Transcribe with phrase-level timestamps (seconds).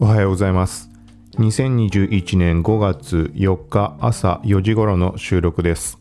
[0.00, 0.90] おはようございます。
[1.38, 5.98] 2021年5月4日朝4時頃の収録です。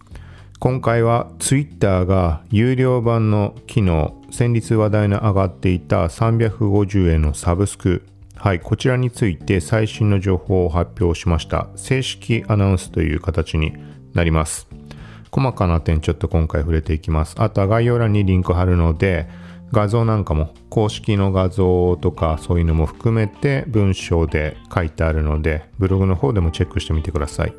[0.59, 8.05] 今回は Twitter が有料版の機能先日話題の上がっていた350円のサブスク。
[8.35, 11.67] はいこちらについて最新の情報を発表しました。
[11.75, 13.73] 正式アナウンスという形に
[14.13, 14.67] なります。
[15.31, 17.33] 細かな点ちょっと今回触れていきます。
[17.39, 19.27] あとは概要欄にリンク貼るので
[19.71, 27.53] 画像なんかも公式の画像とかそういうのも含めて文章で書いてあるのでブログの方でもチェックしてみてください。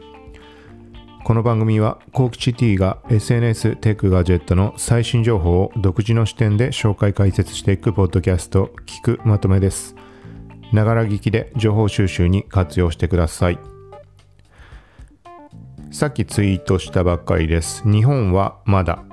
[1.24, 9.94] この番組はコークチ T が SNS テックガジェットの最新情報を独自の視点で紹介解説していくポッドキャスト聞くまとめです。
[10.72, 13.58] ながら聞きで情報収集に活用してください。
[15.90, 17.82] さっきツイートしたばっかりです。
[17.90, 19.04] 日本はまだ。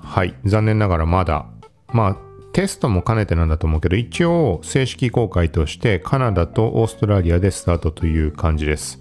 [0.00, 0.34] はい。
[0.46, 1.57] 残念ながらまだ。
[1.92, 2.16] まあ
[2.52, 9.00] テストも兼ねてなんだと思うけど一応正式公開としてカナダとオーストラリアでスタートという感じです。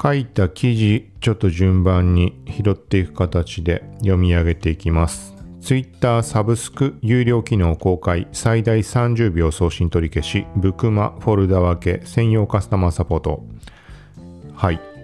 [0.00, 5.34] 書いた記事ちょっと順番に拾っていく形で読み上げていきます。
[5.60, 13.42] Twitter サブスク有料機能公開最大30秒送信取り消しブクマフォルダ分け専用カスタマーサポート。
[14.54, 14.95] はい。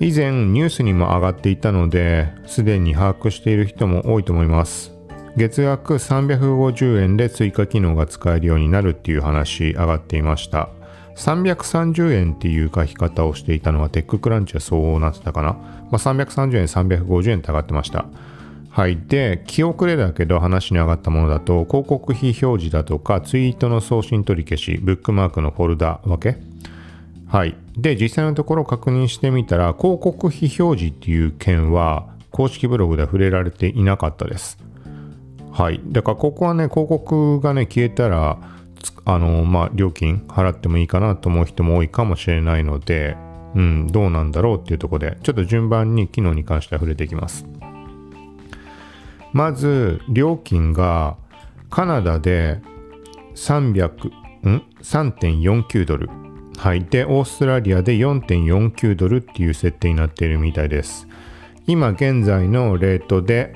[0.00, 4.92] 以前ニュースにも上がっていたのですでに把握している人も多いと思います。
[5.36, 10.68] 月額350円で追加機能が使えるようになるっていう話上がっていました。
[11.16, 18.06] 330円っていう書き方をしていたのはテッククランチはそうなってたかな、まあ、330円350円って上がってました。
[18.70, 18.96] はい。
[18.96, 26.38] で記憶でだけど話に上がったものだと広告費表示だとかツイートの送信取り消しブックマークのフォルダ分け
[27.28, 27.56] はい。
[27.76, 34.58] で、実際のところ確認してみたら、広告費表示っていう件は、公式ブログでは触れられていなかったです。
[35.52, 35.80] はい。
[35.86, 38.38] だから、ここはね、広告がね、消えたら、
[39.04, 43.16] あの、まあ、料金払ってもいいかなと思う人も多いかもしれないので、
[43.54, 47.46] うん、どうなんだろうっていうとこで、ちょっと順番に機能に関しては触れていきます。
[49.32, 51.16] まず、料金が、
[51.68, 52.60] カナダで
[53.34, 54.08] 300、
[54.48, 56.27] ん ?3.49 ドル。
[56.58, 56.84] はい。
[56.84, 61.06] で、オーストラリアで4.49ドルっていう設定になっているみたいです。
[61.68, 63.54] 今現在のレートで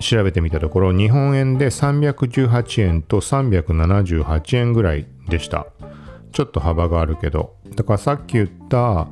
[0.00, 5.68] 調べてみたところ、日本円で318円と378円ぐらいでした。
[6.32, 7.54] ちょっと幅があるけど。
[7.76, 9.06] だからさっき言った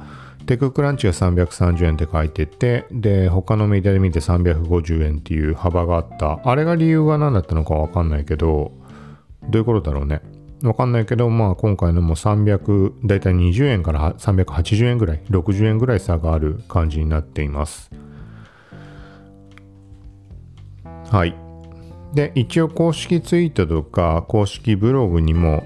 [0.46, 6.40] テククランチが330円って書いてて、で、他のメディアで見て350円っていう幅があった。
[6.42, 8.72] あれが理由が何だったのかわかんないけど、
[9.48, 10.22] どういうことだろうね。
[10.62, 17.90] わかんないけど、まあ今回のも300、だいたい20円から380円ぐらい、60円ぐらい差がある感じになっています。
[21.10, 21.34] はい。
[22.14, 25.62] で、一応公式ツイートとか公式ブログにも、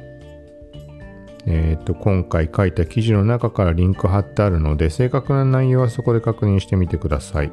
[1.47, 7.53] えっ、ー、と、今回書いた記事の中からリンク貼ってあるので、正確な内容はそこで確認してみてください。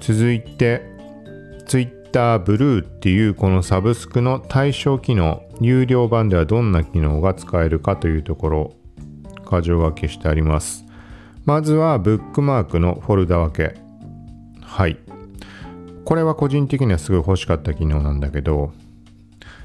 [0.00, 0.82] 続いて、
[1.66, 8.76] ツイッ Twitter Blue っていうこのサブスクの対象機能、有料版ではどんな機能が使えるかというところ、
[9.50, 10.84] 箇条分けしてあります。
[11.44, 13.80] まずはブックマークのフォルダ分け。
[14.62, 14.96] はい。
[16.04, 18.72] これは個人的にはすごい欲しかった機能なんだけど、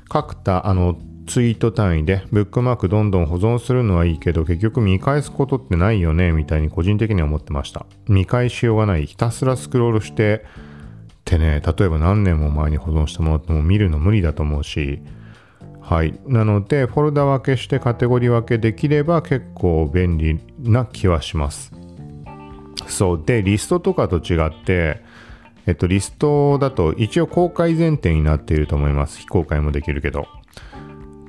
[0.08, 7.86] 各たあのツイート単位でブックマークどんどん保存するのはいいけど結局見返すことってないよねみたいに個人的には思ってました。
[8.08, 9.06] 見返しようがない。
[9.06, 10.44] ひたすらスクロールして
[11.30, 15.00] ってね、例えば何年も前に保存したものっても見るの無理だと思うし、
[15.80, 16.20] はい。
[16.26, 21.72] なので、フォルダ分けしてカテゴリー分けできれば結構便利な気はします。
[22.88, 23.24] そう。
[23.24, 25.04] で、リストとかと違って、
[25.68, 29.20] えっと、リストだと一応公開前提になっていると思います。
[29.20, 30.28] 非公開もできるけど。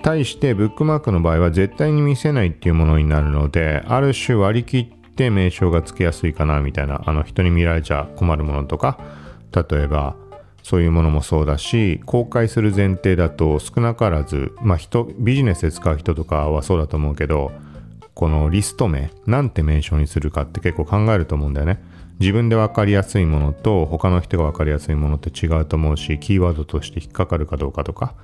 [0.02, 8.98] 対してブックマークの場合は絶対に見せないっていうものになるので、ある種割り切って名称がつけやすいかなみたいな、あの人に見られちゃ困るものとか、
[9.52, 10.16] 例えば
[10.62, 17.52] そういうものもそうだし公開する前提だと少なからず、まあ人、ビジネスで使う人とかはそうだと思うけど
[18.14, 21.82] このリスト名なんて名称にするかって結構考えると思うんだよね。
[22.18, 28.14] 自分で分かりやすいものと他の人が分かりやすいものって違うと思うしキーワードとして引っかかるかどうかとか。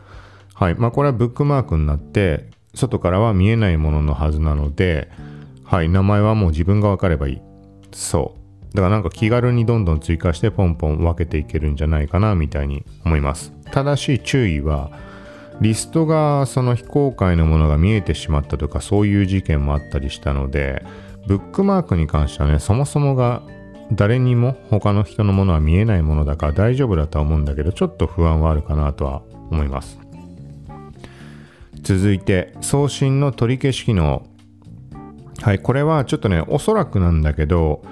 [0.53, 0.75] はい。
[0.75, 5.11] まあこれはブックマークになって外からは見えないもののはずなので
[5.65, 5.89] はい。
[5.89, 7.41] 名前はもう自分が分かればいい。
[7.93, 8.46] そう。
[8.77, 13.53] だからなんか気軽にどんどん追加してポンポン分けていけるんじゃないかなみたいに思います。
[13.73, 14.91] ただし注意は、
[15.61, 20.85] リストがその非公開のものが見えてしまったとかそういう事件もあったりしたので、
[21.27, 23.43] ブックマークに関してはね、そもそもが
[23.93, 29.99] 誰にも他の人のものは見えないものだから大丈夫だとは思うんだけど、ちょっと不安はあるかなとは思います。
[31.81, 34.27] 続いて送信の取り消し機能
[35.41, 37.83] はいこれはちょっとねおそらくなんだけど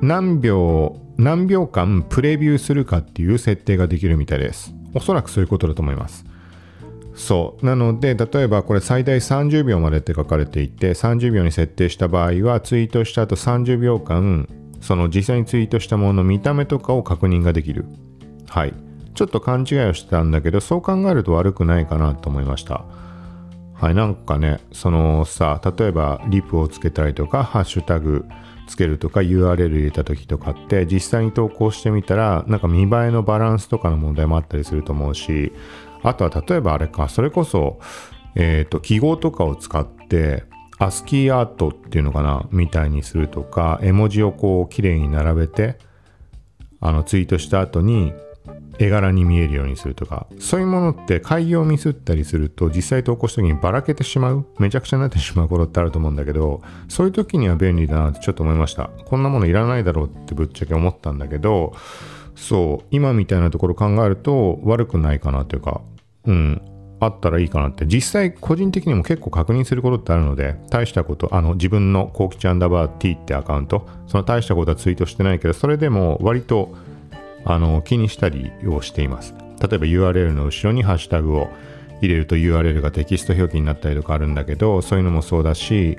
[0.00, 4.72] 何秒何秒間プレビューするかっていう設定ができるみたいです。
[4.94, 6.24] おそらくそういうことだと思います。
[7.14, 7.66] そう。
[7.66, 14.48] なので例えばこれ最大30秒までって書かれていて30秒に設定した場合はツイートした後30秒間
[14.80, 17.84] その実際にツイートしたものの見た目とかを確認ができる。
[18.48, 18.74] はい。
[19.14, 22.84] ちょっと勘違いをしてたんだけどそう考えると悪くないかなと思いました。
[23.74, 23.94] はい。
[23.96, 28.26] なんかねそのさ例えばリプをつけたりとかハッシュタグ
[28.68, 35.52] つけるとか URL 入れた時とかって実際に投稿してみたらなんか見栄えのバランスとかの問題もあったりすると思うし
[36.02, 37.80] あとは例えばあれかそれこそ
[38.36, 40.44] えっ、ー、と記号とかを使って
[40.78, 45.78] アスキーアートっていうのかなみたいにするとか絵文字をこう綺麗に並べて
[46.80, 48.12] あのツイートした後に
[48.78, 58.90] 絵柄に見えるようにするとかそういうものって開業ミスったりすると実際投稿した時にばらけてしまうめちゃくちゃになってしまうことってあると思うんだけどそういう時には便利だなってちょっと思いました。
[59.04, 61.74] こんなものいらないだろうってぶっちゃけ思ったんだけど
[62.36, 65.80] そう今みたいなところ考えると悪くないかなというか
[66.26, 66.62] うん
[67.00, 67.86] あったらいいかなって。
[67.86, 76.74] 実際個人的にも結構確認することってあるので大したことあの自分のコウキちアンダーバー T ってアカウントその大したことはツイートしてないけどそれでも割と
[77.44, 81.50] あの気にしたりをしています例えば URL の後ろにハッシュタグを
[82.00, 85.98] 入れると URL がテキスト表記になったりとかあるんだけどそういうのもそうだし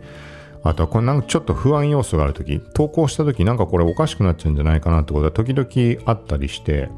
[0.64, 6.90] あとはこれなんかちょっと不安要素がある時投稿した時なんかこれおかしくなっちゃうんじゃないかなってことは時々あったりして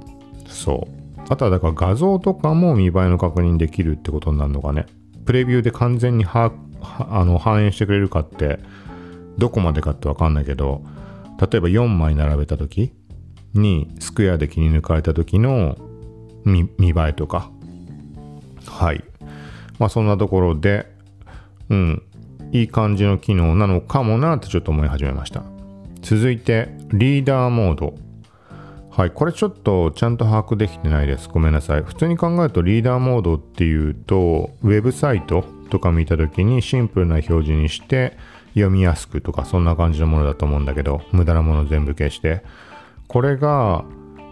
[0.47, 1.01] そう
[1.31, 4.85] あとはだから画像とかも見栄えの確認できるってことになるのかね。
[5.25, 6.51] プレビューで完全にあ
[7.23, 8.59] の反映してくれるかって
[9.38, 10.83] どこまでかってわかんないけど、
[11.39, 12.91] 例えば4枚並べた時
[13.53, 15.77] にスクエアで切り抜かれた時の
[16.45, 17.50] 見栄えとか。
[18.65, 19.03] はい。
[19.80, 20.92] まあそんなところで、
[21.69, 22.03] うん、
[22.51, 25.44] いい感じの機能なのかもなってちょっと思い始めました。
[26.01, 27.94] 続いて、リーダーモード。
[28.89, 31.30] はい、これちょっとちゃんと把握できてないです。
[31.30, 31.81] ごめんなさい。
[31.81, 38.18] 普通に考えるとリーダーモードっていうと、ウェブサイトとか見た時にシンプルな表示にして
[38.53, 42.44] 読みやすくとかそんな感じのものだと思うんだけど、無駄なもの全部消して。
[43.11, 43.83] これが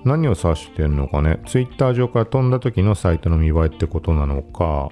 [0.05, 4.89] 何を指してんのかね？Twitter 上から飛んだ時のサイトの見栄えってことなのか。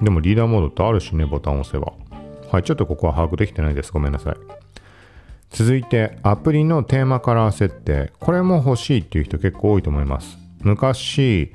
[0.00, 1.92] でもリーダーモードってあるしね、ボタンを押せば。
[2.52, 3.92] はい、ちょっとここは把握できてないです。
[3.92, 4.60] ごめんなさい。
[5.50, 11.52] 続いてアプリのテーマカラー設定これも欲しいっていう人結構多いと思います昔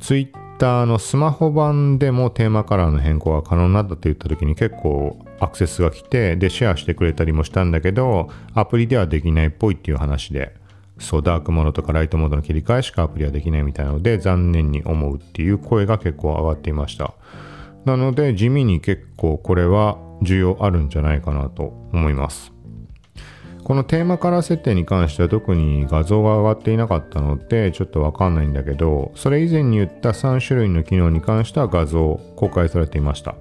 [0.00, 10.56] Twitter のスマホ版でもテーマカラーの変更が可能になったって言った時に結構アクセスが来てでシェアしてくれたりもしたんだけどアプリではできないっぽいっていう話で
[10.98, 17.14] そうダークモードとかライトモードの切り替えしかアプリはできないみたいなので残念に思うっていう声が結構上がっていました。
[17.84, 22.52] なので地味に結構これは需要あるんじゃないかなと思います。
[23.64, 33.34] このテーマカラー設定に関しては特に画像が上がっていなかったのでちょっとわかんないんだけどそれ以前に言った3種類の機能に関しては画像公開されていました。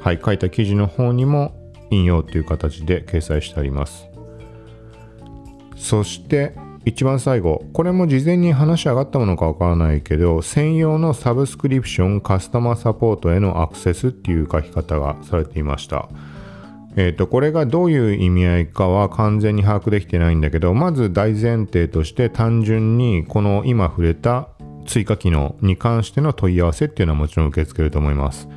[0.00, 1.52] はい書いた記事の方にも
[1.90, 4.15] 引用という形で掲載してあります。
[5.76, 16.08] そして一番最後これも事前に話し上がったものかわからないけど専用のサブスクリプションカスタマーサポートへのアクセスっていう書き方がされていました
[16.96, 24.48] えっ、ー、と、これがどういう意味合いかは完全に把握できてないんだけど、まず大前提として単純にこの今触れた
[24.86, 28.48] 追加機能に関しての問い合わせっていうのはもちろん受け付けると思います。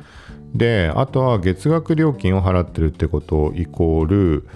[0.54, 4.48] で、あとは月額料金を払ってるってことイコール、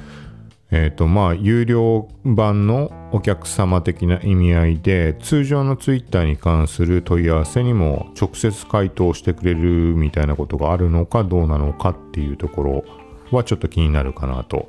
[0.76, 12.84] えっ、ー、と、まあ、有料版のお客様的な意味合いで、通常の Twitter に関する問い合わせにも直接回答してくれるみたいなことがあるのかどうなのかっていうところ
[13.30, 14.68] はちょっと気になるかなと。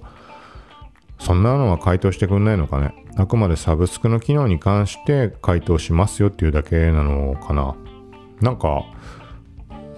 [1.17, 2.93] そんなのは回答してくんないのかね。
[3.17, 7.75] あくまでサブスクの機能に関して回答しますよっていうだけなのかな？
[8.41, 8.83] なんか、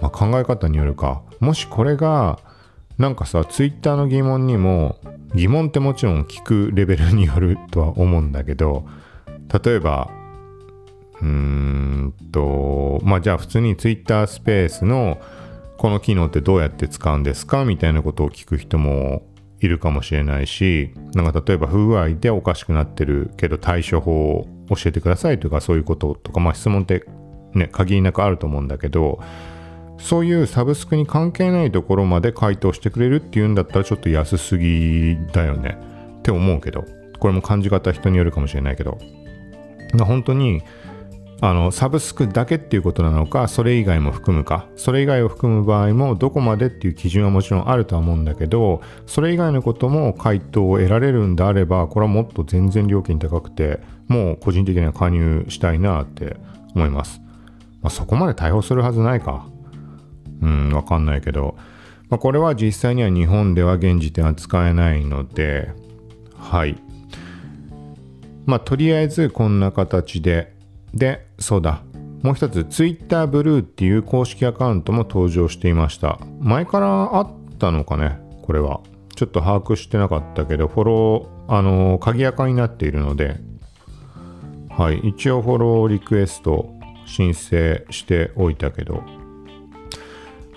[0.00, 1.20] まあ、考え方によるか。
[1.38, 2.38] もしこれが、
[2.96, 4.96] なんかさ、ツイッターの疑問にも、
[5.34, 8.86] 疑問ってもちろん聞くレベルによるとは思うんだけど、
[9.64, 10.10] 例えば、
[11.20, 15.18] うーんと、まあじゃあ普通にツイッタースペースの
[15.76, 19.22] この機能ってどうやって使うんですかみたいなことを聞く人も
[19.60, 27.04] いるかもしれないし、なんか例えば不具合でおかしくなってるけど対処法を教えてくださいとかそういうこととか、まあ質問って
[27.54, 29.20] ね、限りなくあると思うんだけど、
[29.98, 35.78] そういうサブスクに関係ないところまで回答してくれるっていうんだったらちょっと安すぎだよね。
[36.18, 36.84] って思うけど、
[37.18, 38.98] これも感じ方人によるかもしれないけど、
[39.98, 40.62] 本当に
[41.40, 44.66] あのサブスクだけっていうことなのかそれ以外も含むか。
[44.76, 53.78] それ以外を含む場合もどこまでっていう基準はもちろんあるとは思うんだけどそれ以外のことも回答を得られるんであればこれはもっと全然料金高くて
[54.08, 56.36] もう個人的には加入したいなって
[56.74, 57.20] 思います、
[57.82, 59.46] まあ、そこまで対応するはずないか。
[60.42, 61.56] うんわかんないけど、
[62.08, 65.70] まあ、これは実際には日本では現時点は使えないので
[66.36, 66.76] はい
[68.46, 70.58] まあとりあえずこんな形で
[70.94, 71.82] で、そうだ。
[72.22, 76.18] もう一つ、Twitter ブルーっていう公式アカウントも登場していました。
[76.40, 78.80] 前からあったのかね、これは。
[79.14, 83.36] ちょっと把握してなかったけど、フォロー、あの、鍵垢になっているので、
[84.70, 86.72] はい、一応フォローリクエスト
[87.04, 89.02] 申請しておいたけど、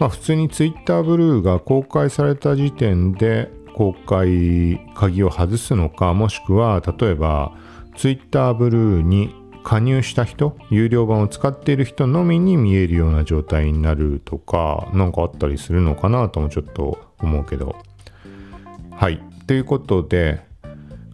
[0.02, 7.52] まあ普通に Twitter ブルーが公開された時点で公開鍵を外すのか、もしくは例えば
[7.96, 17.76] Twitter ブルーに加入した人、有料版を使っている人のみに見えるような状態になるとか、何かあったりするのかなともちょっと思うけど。
[18.90, 19.22] はい。
[19.46, 20.42] ということで、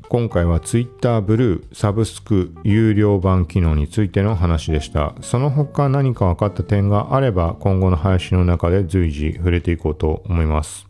[0.09, 5.13] 今回は Twitter ブルーサブスク有料版機能についての話でした。
[5.19, 10.87] その他何か分かった点があれば今後の配信の中で随時触れていこうと思います。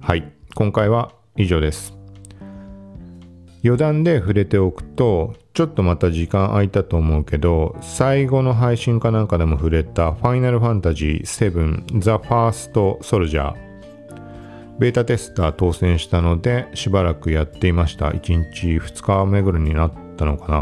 [0.00, 0.32] はい。
[0.54, 1.98] 今回は以上です。
[3.64, 13.67] 余談で触れておくとちょっとまた時間空いたと思うけど最後の配信かなんかでも触れたファイナルファンタジー7 The First Soldier
[14.78, 18.10] ベータテスター当選したのでしばらくやっていました。
[18.10, 18.20] 1
[18.52, 20.60] 日2日目ぐらいになったのかな、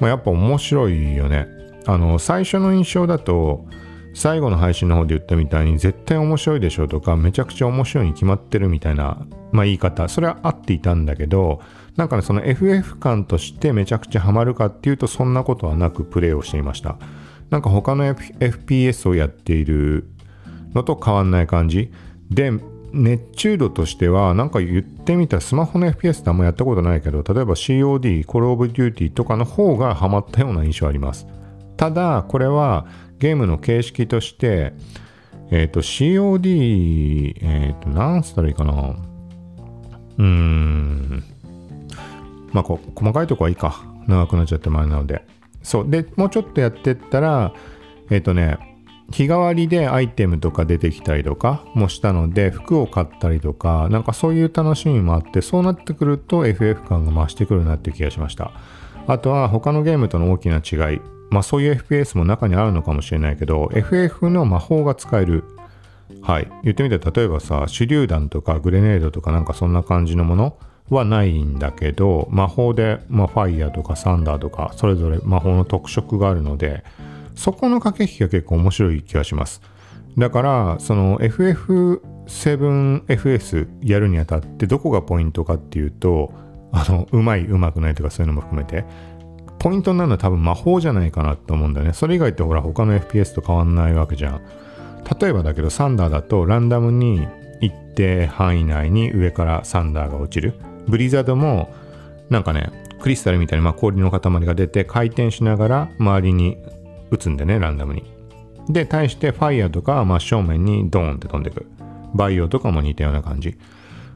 [0.00, 1.46] まあ、やっぱ面白いよね。
[1.86, 3.66] あの最初の印象だと
[4.14, 10.08] 最後の配信の方で言ったみたいに絶対面白いでしょとかめちゃくちゃ面白いに決まってるみたいな、まあ、言い方。
[10.08, 11.60] それは合っていたんだけど
[11.96, 16.96] なんかねその FF 感としてめちゃくちゃハマるかっていうとそんなことはなくプレイをしていました。
[17.50, 20.08] なんか他の、F、FPS をやっている
[20.74, 21.92] のと変わんない感じ。
[22.30, 22.50] で
[22.92, 31.26] 熱中度としてはなんか言ってみたらスマホの FPS ってあんまやったことないけど例えば COD、Call of Duty とかの方がハマったような印象あります
[31.76, 32.86] ただこれは
[33.22, 34.72] ゲームの形式として、
[35.52, 38.72] えっ、ー、と、COD、えっ、ー、と、何つったらいいかな。
[38.72, 41.22] うーん。
[42.52, 43.84] まあ、こ細かいとこはいいか。
[44.08, 45.24] 長くなっちゃって前なので。
[45.62, 45.88] そう。
[45.88, 47.54] で、もうちょっとやってったら、
[48.10, 48.71] えっ、ー、とね、
[49.12, 58.52] 日替わりでアイテムとか出てきたりとかもしたので、服を買ったりとか、なんかそういう楽しみもあって、そうなってくると FF 感が増してくるなっていう気がしました。
[59.06, 61.00] あとは他のゲームとの大きな違い。
[61.30, 65.44] まあそういう FPS も中にあるのかもしれないけど、FF の魔法が使える。
[66.22, 66.48] はい。
[66.62, 70.56] 言ってみて、例えばさ、手榴弾とかグレネードとかなんかそんな感じのもの
[70.90, 76.84] はないんだけど、魔法で、まあ、ファイヤーとかサンダーとか、それぞれ魔法の特色があるので、
[77.34, 79.60] そこの駆け引きが結構面白い気がします。
[80.18, 86.32] だから、その FF7FS やるにあたってどこがポイントかっていうと、
[86.72, 88.84] あの、うまい、うまくないとかそういうのも含めて、
[89.58, 91.92] ポイントになるのは多分魔法じゃないかなと思うんだよね。
[91.92, 94.40] それ以外ってほら他の FPS と変わんないわけじゃん。
[95.20, 97.28] 例えばだけどサンダーだとランダムに
[97.60, 100.54] 一定範囲内に上からサンダーが落ちる。
[100.88, 101.72] ブリザードも
[102.28, 102.70] なんかね、
[103.00, 106.58] クリスタルみたいにまあ氷の塊が出て回転しながら周りに
[107.12, 108.02] 打つんでね、ランダムに。
[108.68, 111.66] で、対してファイヤーとか真正面にドーンって飛んでくる。
[112.14, 113.56] バイオとかも似たような感じ。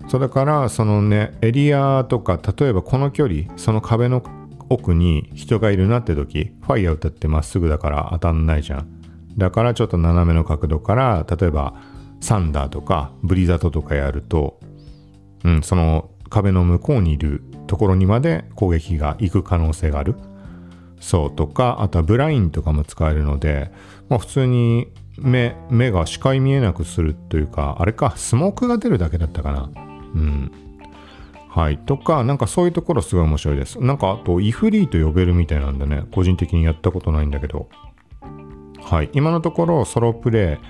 [0.08, 4.22] そうだから、そのね、エリアとか、例えばこの距離、その壁の
[4.68, 8.88] 奥に人がいるなって時、ファイヤー歌ってまっすぐだから当たんないじゃん。
[9.36, 11.74] だからちょっと斜めの角度から、例えば
[12.20, 14.58] サンダーとかブリザートとかやると、
[15.44, 20.14] うん、その壁の向こうにいるところにまで攻撃が行く可能性がある。
[21.00, 23.70] そうとか、あとはブラインとかも使えるので、
[24.08, 24.88] まあ普通に
[25.18, 29.70] 目、目が視界見えなくするというか、あれか、スモークが出るだけだったかな。
[30.14, 30.50] うん。
[31.48, 31.78] はい。
[31.78, 33.80] とか、なんかそういうところすごい面白いです。
[33.80, 37.68] なんかあと、イフリーと呼べるみたいなんでね、個人的にやったことないんだけど。
[38.82, 39.10] はい。
[39.14, 40.60] 今のところソロプレ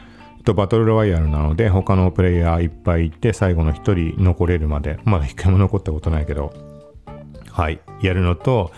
[0.41, 6.53] イとバトルロワイヤルなので、他のプレイヤーいっぱいいて、最後の1人残れるまで、まだ1回も残ったことないけど、
[7.51, 7.81] はい。
[8.01, 8.71] やるのと、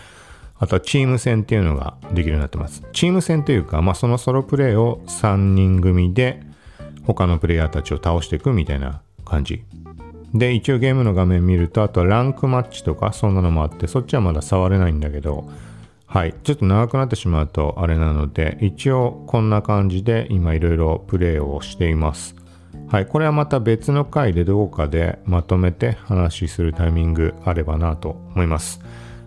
[0.59, 2.83] あとはチーム戦っていうのができるようになってます。
[2.91, 6.43] チーム戦というか、まあそのソロプレイを3人組で
[7.05, 9.63] 他のプレイヤーたちを倒していくみたいな感じ。
[10.33, 15.49] で、一応ゲームの画面見ると、あとはランクマッチとかそんなのもあって、そっちはまだ触れないんだけど、
[16.05, 16.33] はい。
[16.43, 22.35] ちょっと長くなってしまうとあれなので、一応こんな感じで今いろいろプレイをしています。
[22.89, 23.05] はい。
[23.05, 28.81] これはまた別の回でどこかでまとめて話しするタイミングあればなと思います。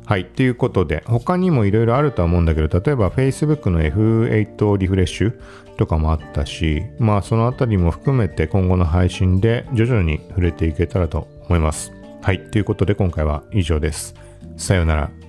[0.05, 0.25] はい。
[0.25, 5.39] ということで、他にもいろいろあるとは思うんだけど、例えば Facebook の F8 リフレッシュ
[5.77, 11.93] とかもあったし、まあそのあたりも含めて今後の配信で徐々に触れていけたらと思います。
[12.23, 12.41] はい。
[12.51, 14.15] ということで今回は以上です。
[14.57, 15.22] さようなら。